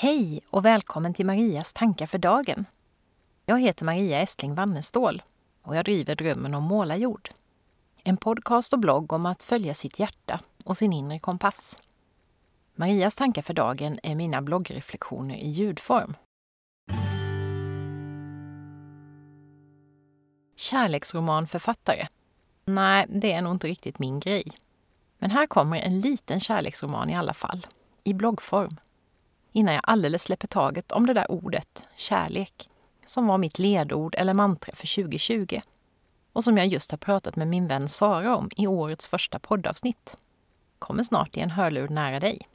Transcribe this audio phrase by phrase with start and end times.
[0.00, 2.64] Hej och välkommen till Marias tankar för dagen.
[3.46, 5.22] Jag heter Maria Estling Wannestål
[5.62, 7.28] och jag driver Drömmen om målarjord.
[8.04, 11.76] En podcast och blogg om att följa sitt hjärta och sin inre kompass.
[12.74, 16.14] Marias tankar för dagen är mina bloggreflektioner i ljudform.
[20.56, 22.08] Kärleksromanförfattare?
[22.64, 24.52] Nej, det är nog inte riktigt min grej.
[25.18, 27.66] Men här kommer en liten kärleksroman i alla fall,
[28.04, 28.76] i bloggform.
[29.52, 32.68] Innan jag alldeles släpper taget om det där ordet, kärlek,
[33.06, 35.60] som var mitt ledord eller mantra för 2020
[36.32, 40.16] och som jag just har pratat med min vän Sara om i årets första poddavsnitt.
[40.78, 42.48] Kommer snart i en hörlur nära dig.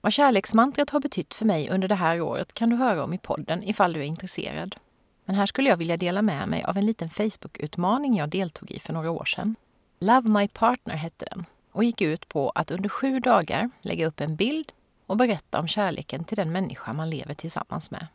[0.00, 3.18] Vad kärleksmantrat har betytt för mig under det här året kan du höra om i
[3.18, 4.76] podden ifall du är intresserad.
[5.24, 8.80] Men här skulle jag vilja dela med mig av en liten Facebook-utmaning jag deltog i
[8.80, 9.56] för några år sedan.
[9.98, 14.20] Love My Partner hette den och gick ut på att under sju dagar lägga upp
[14.20, 14.72] en bild
[15.08, 18.06] och berätta om kärleken till den människa man lever tillsammans med.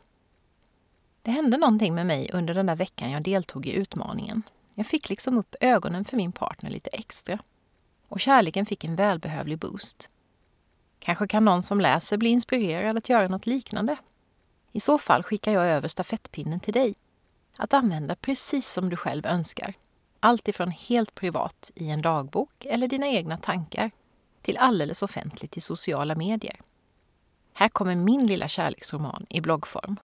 [1.22, 4.42] Det hände någonting med mig under den där veckan jag deltog i utmaningen.
[4.74, 7.38] Jag fick liksom upp ögonen för min partner lite extra.
[8.08, 10.10] Och kärleken fick en välbehövlig boost.
[10.98, 13.96] Kanske kan någon som läser bli inspirerad att göra något liknande.
[14.72, 16.94] I så fall skickar jag över stafettpinnen till dig.
[17.58, 19.74] Att använda precis som du själv önskar.
[20.20, 23.90] Allt ifrån helt privat i en dagbok eller dina egna tankar
[24.42, 26.60] till alldeles offentligt i sociala medier.
[27.56, 29.96] Här kommer min lilla kärleksroman i bloggform.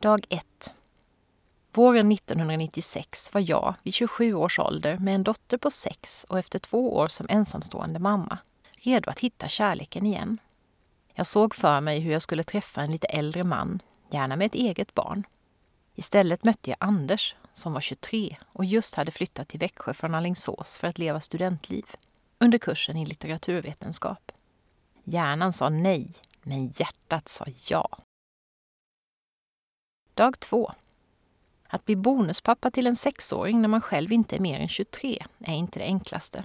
[0.00, 0.74] Dag 1.
[1.72, 6.58] Våren 1996 var jag vid 27 års ålder med en dotter på 6 och efter
[6.58, 8.38] två år som ensamstående mamma
[8.76, 10.38] redo att hitta kärleken igen.
[11.14, 14.54] Jag såg för mig hur jag skulle träffa en lite äldre man, gärna med ett
[14.54, 15.26] eget barn.
[15.94, 20.78] Istället mötte jag Anders som var 23 och just hade flyttat till Växjö från Alingsås
[20.78, 21.84] för att leva studentliv
[22.40, 24.32] under kursen i litteraturvetenskap.
[25.04, 26.08] Hjärnan sa nej,
[26.42, 27.98] men hjärtat sa ja.
[30.14, 30.72] Dag två.
[31.68, 35.54] Att bli bonuspappa till en sexåring när man själv inte är mer än 23 är
[35.54, 36.44] inte det enklaste.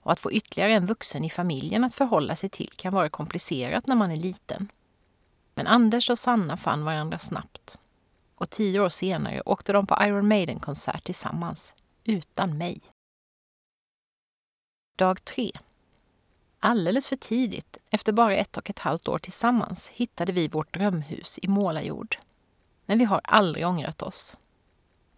[0.00, 3.86] Och att få ytterligare en vuxen i familjen att förhålla sig till kan vara komplicerat
[3.86, 4.68] när man är liten.
[5.54, 7.80] Men Anders och Sanna fann varandra snabbt.
[8.34, 11.74] Och tio år senare åkte de på Iron Maiden-konsert tillsammans,
[12.04, 12.80] utan mig.
[15.00, 15.52] Dag 3.
[16.58, 21.38] Alldeles för tidigt, efter bara ett och ett halvt år tillsammans, hittade vi vårt drömhus
[21.42, 22.16] i målarjord.
[22.86, 24.36] Men vi har aldrig ångrat oss.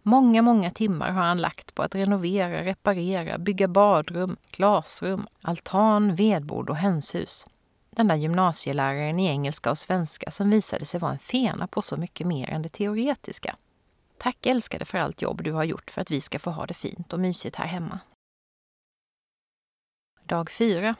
[0.01, 6.69] Många, många timmar har han lagt på att renovera, reparera, bygga badrum, glasrum, altan, vedbord
[6.69, 7.45] och hönshus.
[7.89, 11.97] Den där gymnasieläraren i engelska och svenska som visade sig vara en fena på så
[11.97, 13.55] mycket mer än det teoretiska.
[14.17, 16.73] Tack älskade för allt jobb du har gjort för att vi ska få ha det
[16.73, 17.99] fint och mysigt här hemma.
[20.33, 20.95] Dag 4.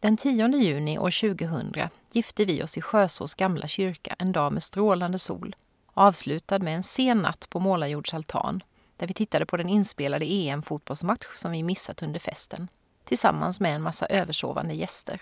[0.00, 1.74] Den 10 juni år 2000
[2.12, 5.56] gifte vi oss i Sjösås gamla kyrka en dag med strålande sol,
[5.94, 8.62] avslutad med en sen natt på Målarjords altan,
[8.96, 12.68] där vi tittade på den inspelade EM-fotbollsmatch som vi missat under festen,
[13.04, 15.20] tillsammans med en massa översovande gäster.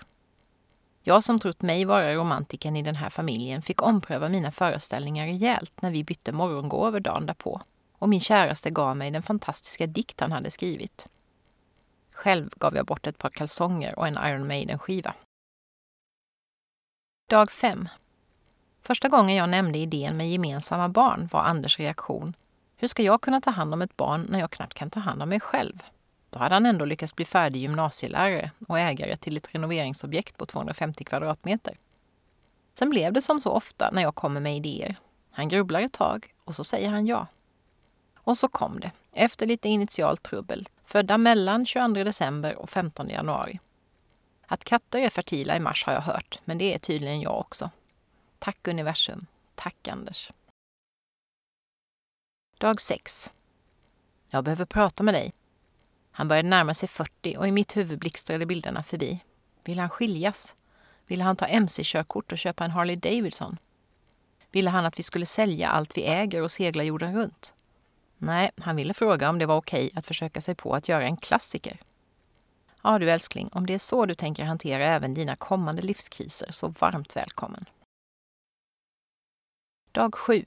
[1.03, 5.81] Jag som trott mig vara romantiken i den här familjen fick ompröva mina föreställningar rejält
[5.81, 7.61] när vi bytte morgongåvor dagen därpå
[7.99, 11.07] och min käraste gav mig den fantastiska dikt han hade skrivit.
[12.25, 15.13] Själv gav jag bort ett par kalsonger och en Iron Maiden-skiva.
[17.29, 17.89] Dag 5.
[18.81, 22.33] Första gången jag nämnde idén med gemensamma barn var Anders reaktion.
[22.77, 25.21] Hur ska jag kunna ta hand om ett barn när jag knappt kan ta hand
[25.21, 25.83] om mig själv?
[26.29, 31.03] Då hade han ändå lyckats bli färdig gymnasielärare och ägare till ett renoveringsobjekt på 250
[31.03, 31.77] kvadratmeter.
[32.73, 34.95] Sen blev det som så ofta när jag kommer med idéer.
[35.31, 37.27] Han grubblar ett tag och så säger han ja.
[38.17, 43.59] Och så kom det, efter lite initialt trubbel, födda mellan 22 december och 15 januari.
[44.47, 47.71] Att katter är fertila i mars har jag hört, men det är tydligen jag också.
[48.39, 49.25] Tack universum.
[49.55, 50.31] Tack Anders.
[52.57, 53.31] Dag 6.
[54.29, 55.33] Jag behöver prata med dig.
[56.11, 59.19] Han började närma sig 40 och i mitt huvud blixtrade bilderna förbi.
[59.63, 60.55] Vill han skiljas?
[61.07, 63.57] Ville han ta mc-körkort och köpa en Harley Davidson?
[64.51, 67.53] Ville han att vi skulle sälja allt vi äger och segla jorden runt?
[68.17, 71.17] Nej, han ville fråga om det var okej att försöka sig på att göra en
[71.17, 71.77] klassiker.
[72.83, 76.67] Ja du älskling, om det är så du tänker hantera även dina kommande livskriser, så
[76.67, 77.65] varmt välkommen.
[79.91, 80.45] Dag 7.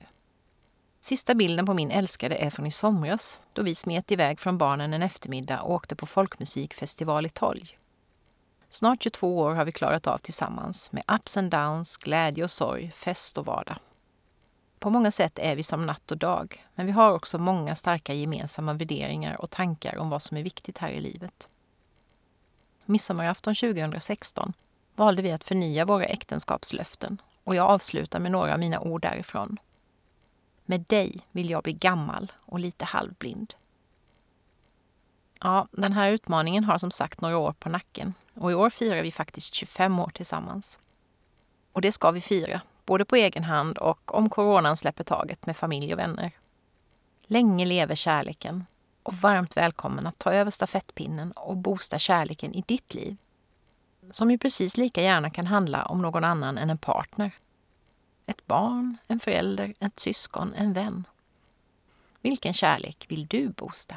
[1.01, 4.95] Sista bilden på min älskade är från i somras, då vi smet iväg från barnen
[4.95, 7.79] en eftermiddag och åkte på folkmusikfestival i Tolg.
[8.69, 12.91] Snart 22 år har vi klarat av tillsammans, med ups and downs, glädje och sorg,
[12.91, 13.77] fest och vardag.
[14.79, 18.15] På många sätt är vi som natt och dag, men vi har också många starka
[18.15, 21.49] gemensamma värderingar och tankar om vad som är viktigt här i livet.
[22.85, 24.53] midsommarafton 2016,
[24.95, 29.59] valde vi att förnya våra äktenskapslöften och jag avslutar med några av mina ord därifrån.
[30.65, 33.55] Med dig vill jag bli gammal och lite halvblind.
[35.41, 39.03] Ja, den här utmaningen har som sagt några år på nacken och i år firar
[39.03, 40.79] vi faktiskt 25 år tillsammans.
[41.73, 45.57] Och det ska vi fira, både på egen hand och om coronan släpper taget med
[45.57, 46.31] familj och vänner.
[47.27, 48.65] Länge leve kärleken
[49.03, 53.17] och varmt välkommen att ta över stafettpinnen och boosta kärleken i ditt liv.
[54.11, 57.31] Som ju precis lika gärna kan handla om någon annan än en partner.
[58.27, 61.05] Ett barn, en förälder, ett syskon, en vän.
[62.21, 63.97] Vilken kärlek vill du boosta?